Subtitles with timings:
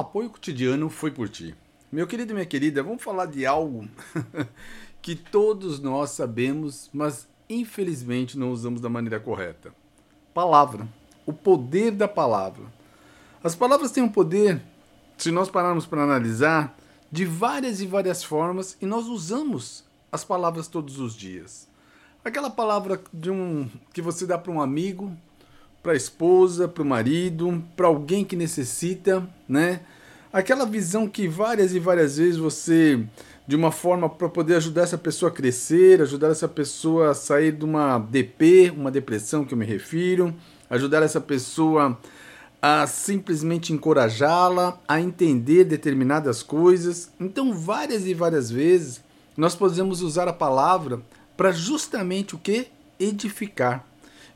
[0.00, 1.54] Apoio cotidiano foi por ti.
[1.92, 3.86] Meu querido e minha querida, vamos falar de algo
[5.02, 9.74] que todos nós sabemos, mas infelizmente não usamos da maneira correta.
[10.32, 10.88] Palavra.
[11.26, 12.64] O poder da palavra.
[13.44, 14.62] As palavras têm um poder,
[15.18, 16.74] se nós pararmos para analisar,
[17.12, 21.68] de várias e várias formas e nós usamos as palavras todos os dias.
[22.24, 25.14] Aquela palavra de um que você dá para um amigo,
[25.82, 29.80] para a esposa, para o marido, para alguém que necessita, né?
[30.32, 33.02] Aquela visão que várias e várias vezes você,
[33.46, 37.52] de uma forma para poder ajudar essa pessoa a crescer, ajudar essa pessoa a sair
[37.52, 40.32] de uma DP, uma depressão que eu me refiro,
[40.68, 41.98] ajudar essa pessoa
[42.62, 47.10] a simplesmente encorajá-la a entender determinadas coisas.
[47.18, 49.02] Então, várias e várias vezes
[49.36, 51.00] nós podemos usar a palavra
[51.36, 52.68] para justamente o que?
[53.00, 53.89] Edificar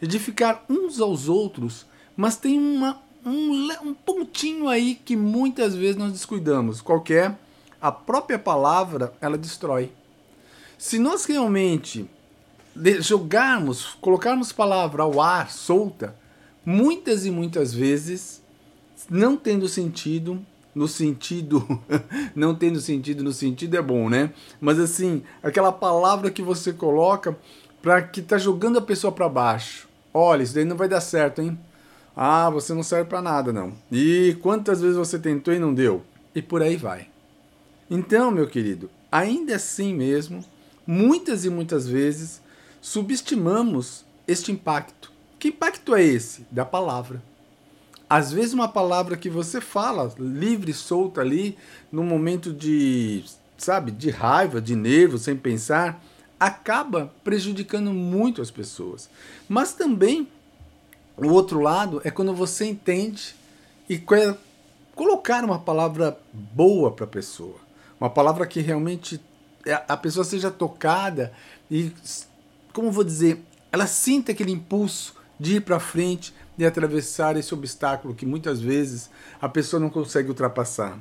[0.05, 1.87] edificar uns aos outros,
[2.17, 6.81] mas tem uma, um, um pontinho aí que muitas vezes nós descuidamos.
[6.81, 7.45] Qualquer é?
[7.81, 9.93] a própria palavra ela destrói.
[10.79, 12.09] Se nós realmente
[13.01, 16.17] jogarmos, colocarmos palavra ao ar solta,
[16.65, 18.43] muitas e muitas vezes
[19.09, 21.67] não tendo sentido, no sentido,
[22.35, 24.33] não tendo sentido no sentido é bom, né?
[24.61, 27.37] Mas assim, aquela palavra que você coloca
[27.83, 29.89] para que tá jogando a pessoa para baixo.
[30.17, 31.59] Olha, isso daí não vai dar certo, hein?
[32.15, 33.73] Ah, você não serve para nada, não.
[33.91, 36.05] E quantas vezes você tentou e não deu?
[36.33, 37.09] E por aí vai.
[37.91, 40.45] Então, meu querido, ainda assim mesmo,
[40.87, 42.41] muitas e muitas vezes
[42.81, 45.11] subestimamos este impacto.
[45.37, 46.47] Que impacto é esse?
[46.49, 47.21] Da palavra.
[48.09, 51.59] Às vezes, uma palavra que você fala livre, solta ali,
[51.91, 53.25] no momento de,
[53.59, 56.01] sabe, de raiva, de nervo, sem pensar,
[56.39, 59.09] acaba prejudicando muito as pessoas.
[59.49, 60.29] Mas também
[61.17, 63.35] o outro lado é quando você entende
[63.89, 64.37] e quer
[64.95, 67.57] colocar uma palavra boa para a pessoa,
[68.01, 69.21] uma palavra que realmente
[69.89, 71.33] a pessoa seja tocada
[71.71, 71.93] e,
[72.73, 78.15] como vou dizer, ela sinta aquele impulso de ir para frente, de atravessar esse obstáculo
[78.15, 80.99] que muitas vezes a pessoa não consegue ultrapassar.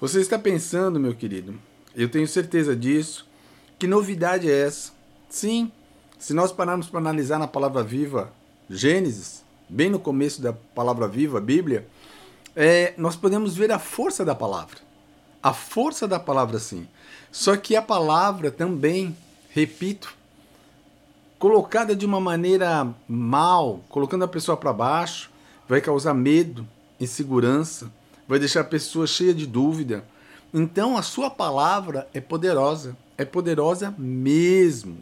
[0.00, 1.54] Você está pensando, meu querido,
[1.94, 3.28] eu tenho certeza disso,
[3.80, 4.92] que novidade é essa?
[5.30, 5.72] Sim,
[6.18, 8.30] se nós pararmos para analisar na palavra viva,
[8.68, 11.88] Gênesis, bem no começo da palavra viva, Bíblia,
[12.54, 14.76] é, nós podemos ver a força da palavra.
[15.42, 16.86] A força da palavra, sim.
[17.32, 19.16] Só que a palavra também,
[19.48, 20.14] repito,
[21.38, 25.30] colocada de uma maneira mal, colocando a pessoa para baixo,
[25.66, 26.68] vai causar medo,
[27.00, 27.90] insegurança,
[28.28, 30.04] vai deixar a pessoa cheia de dúvida.
[30.52, 34.96] Então a sua palavra é poderosa é poderosa mesmo.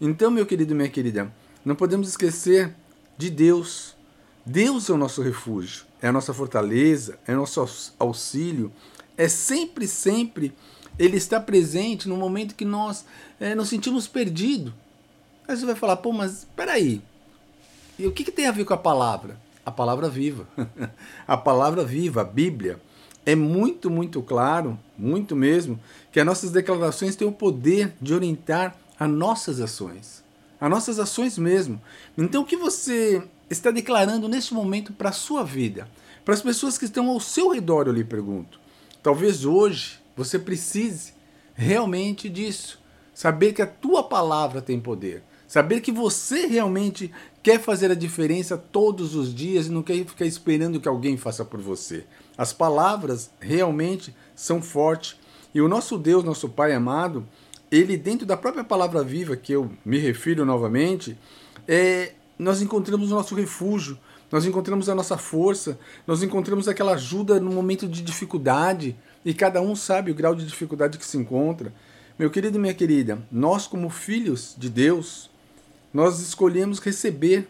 [0.00, 1.30] Então, meu querido e minha querida,
[1.62, 2.74] não podemos esquecer
[3.18, 3.94] de Deus.
[4.46, 8.72] Deus é o nosso refúgio, é a nossa fortaleza, é o nosso auxílio.
[9.18, 10.54] É sempre, sempre
[10.98, 13.04] Ele está presente no momento que nós
[13.38, 14.72] é, nos sentimos perdidos.
[15.46, 17.02] Aí você vai falar, pô, mas peraí,
[17.98, 19.38] e o que, que tem a ver com a palavra?
[19.66, 20.48] A palavra viva.
[21.28, 22.80] a palavra viva, a Bíblia
[23.24, 25.78] é muito, muito claro, muito mesmo,
[26.10, 30.24] que as nossas declarações têm o poder de orientar as nossas ações.
[30.60, 31.80] As nossas ações mesmo.
[32.16, 35.88] Então, o que você está declarando neste momento para a sua vida?
[36.24, 38.58] Para as pessoas que estão ao seu redor, eu lhe pergunto.
[39.02, 41.12] Talvez hoje você precise
[41.54, 42.80] realmente disso.
[43.14, 45.22] Saber que a tua palavra tem poder.
[45.48, 47.10] Saber que você realmente
[47.42, 51.42] quer fazer a diferença todos os dias e não quer ficar esperando que alguém faça
[51.42, 52.04] por você.
[52.36, 55.16] As palavras realmente são fortes.
[55.54, 57.26] E o nosso Deus, nosso Pai amado,
[57.72, 61.16] ele, dentro da própria palavra viva, que eu me refiro novamente,
[61.66, 63.98] é, nós encontramos o nosso refúgio,
[64.30, 68.94] nós encontramos a nossa força, nós encontramos aquela ajuda no momento de dificuldade,
[69.24, 71.72] e cada um sabe o grau de dificuldade que se encontra.
[72.18, 75.30] Meu querido e minha querida, nós, como filhos de Deus,
[75.92, 77.48] nós escolhemos receber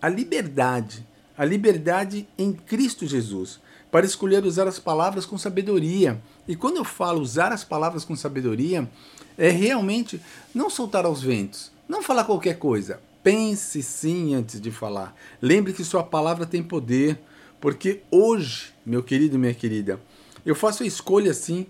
[0.00, 1.06] a liberdade,
[1.36, 3.60] a liberdade em Cristo Jesus
[3.90, 6.20] para escolher usar as palavras com sabedoria.
[6.46, 8.88] E quando eu falo usar as palavras com sabedoria,
[9.36, 10.20] é realmente
[10.54, 13.00] não soltar aos ventos, não falar qualquer coisa.
[13.22, 15.14] Pense sim antes de falar.
[15.40, 17.18] Lembre que sua palavra tem poder,
[17.60, 20.00] porque hoje, meu querido e minha querida,
[20.44, 21.66] eu faço a escolha sim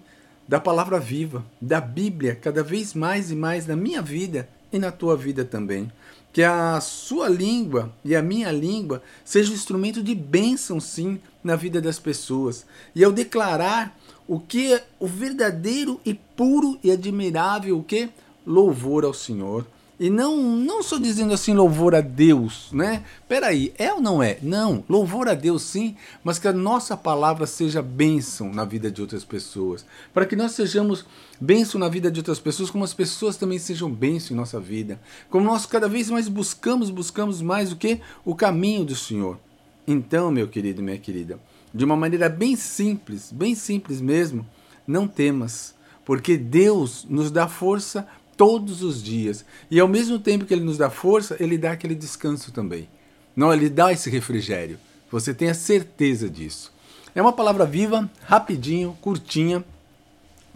[0.47, 4.91] da palavra viva, da Bíblia, cada vez mais e mais na minha vida e na
[4.91, 5.91] tua vida também
[6.33, 11.57] que a sua língua e a minha língua seja um instrumento de bênção, sim, na
[11.57, 12.67] vida das pessoas.
[12.95, 18.09] E ao declarar o que é o verdadeiro e puro e admirável o que
[18.47, 19.67] louvor ao Senhor.
[20.01, 23.03] E não, não só dizendo assim louvor a Deus, né?
[23.29, 24.39] Peraí, é ou não é?
[24.41, 29.01] Não, louvor a Deus sim, mas que a nossa palavra seja bênção na vida de
[29.01, 29.85] outras pessoas.
[30.15, 31.05] Para que nós sejamos
[31.41, 35.01] bênção na vida de outras pessoas, como as pessoas também sejam bênção em nossa vida.
[35.29, 38.01] Como nós cada vez mais buscamos, buscamos mais o que?
[38.25, 39.37] O caminho do Senhor.
[39.85, 41.41] Então, meu querido e minha querida,
[41.75, 44.47] de uma maneira bem simples, bem simples mesmo,
[44.87, 45.75] não temas,
[46.05, 48.07] porque Deus nos dá força
[48.39, 49.45] todos os dias.
[49.71, 52.89] E ao mesmo tempo que ele nos dá força, ele dá aquele descanso também.
[53.37, 54.79] Não, ele dá esse refrigério.
[55.11, 56.73] Você tenha certeza disso.
[57.15, 59.65] É uma palavra viva, rapidinho, curtinha.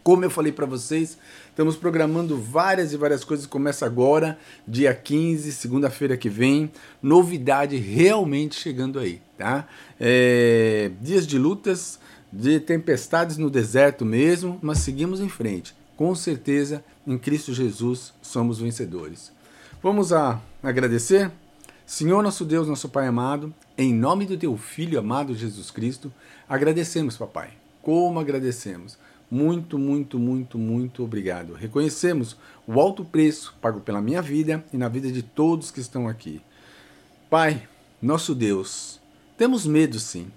[0.03, 1.19] Como eu falei para vocês,
[1.51, 3.47] estamos programando várias e várias coisas.
[3.47, 6.71] Começa agora, dia 15, segunda-feira que vem.
[7.03, 9.67] Novidade realmente chegando aí, tá?
[9.99, 11.99] É, dias de lutas,
[12.33, 15.75] de tempestades no deserto mesmo, mas seguimos em frente.
[16.03, 19.31] Com certeza em Cristo Jesus somos vencedores.
[19.81, 21.31] Vamos a agradecer?
[21.87, 26.13] Senhor nosso Deus, nosso Pai amado, em nome do teu Filho amado Jesus Cristo,
[26.49, 27.51] agradecemos, papai.
[27.81, 28.99] Como agradecemos.
[29.31, 31.53] Muito, muito, muito, muito obrigado.
[31.53, 36.09] Reconhecemos o alto preço pago pela minha vida e na vida de todos que estão
[36.09, 36.41] aqui.
[37.31, 37.63] Pai,
[38.03, 39.01] nosso Deus,
[39.39, 40.33] temos medo sim,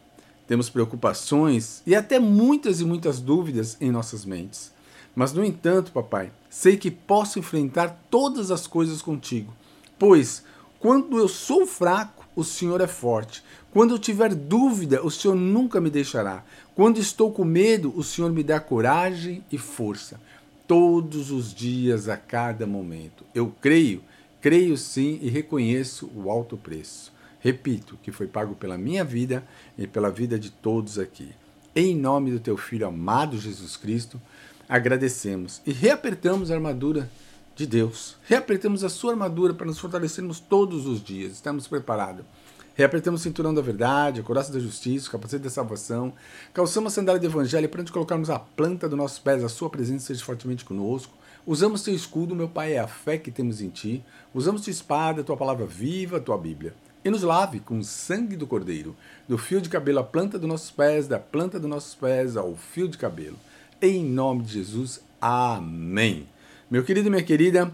[0.47, 4.74] temos preocupações e até muitas e muitas dúvidas em nossas mentes.
[5.15, 9.53] Mas, no entanto, papai, sei que posso enfrentar todas as coisas contigo,
[9.97, 10.43] pois
[10.85, 13.43] quando eu sou fraco, o Senhor é forte.
[13.71, 16.43] Quando eu tiver dúvida, o Senhor nunca me deixará.
[16.75, 20.19] Quando estou com medo, o Senhor me dá coragem e força.
[20.67, 23.23] Todos os dias, a cada momento.
[23.33, 24.03] Eu creio,
[24.41, 27.11] creio sim e reconheço o alto preço.
[27.39, 29.43] Repito, que foi pago pela minha vida
[29.77, 31.31] e pela vida de todos aqui.
[31.77, 34.21] Em nome do teu Filho amado Jesus Cristo
[34.69, 37.11] agradecemos e reapertamos a armadura
[37.53, 38.15] de Deus.
[38.23, 41.33] Reapertamos a sua armadura para nos fortalecermos todos os dias.
[41.33, 42.23] Estamos preparados.
[42.75, 46.13] Reapertamos o cinturão da verdade, a coraça da justiça, o capacete da salvação.
[46.53, 49.69] Calçamos a sandália do evangelho para onde colocarmos a planta dos nossos pés, a sua
[49.69, 51.13] presença seja fortemente conosco.
[51.45, 54.01] Usamos teu escudo, meu Pai, é a fé que temos em ti.
[54.33, 56.73] Usamos tua espada, tua palavra viva, tua Bíblia.
[57.05, 58.95] E nos lave com o sangue do Cordeiro,
[59.27, 62.55] do fio de cabelo à planta dos nossos pés, da planta dos nossos pés ao
[62.55, 63.37] fio de cabelo.
[63.79, 66.27] Em nome de Jesus, amém.
[66.67, 67.71] Meu querido e minha querida,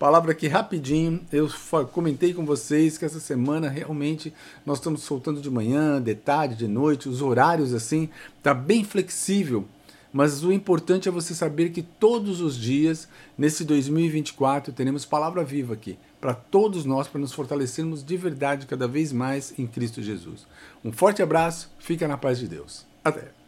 [0.00, 1.20] palavra aqui rapidinho.
[1.30, 1.48] Eu
[1.92, 4.34] comentei com vocês que essa semana realmente
[4.66, 8.08] nós estamos soltando de manhã, de tarde, de noite, os horários assim,
[8.42, 9.64] tá bem flexível.
[10.12, 13.06] Mas o importante é você saber que todos os dias,
[13.38, 18.86] nesse 2024, teremos palavra viva aqui, para todos nós, para nos fortalecermos de verdade cada
[18.86, 20.46] vez mais em Cristo Jesus.
[20.84, 22.86] Um forte abraço, fica na paz de Deus.
[23.04, 23.41] Até!